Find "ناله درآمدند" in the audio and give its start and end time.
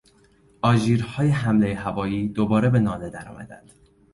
2.79-3.71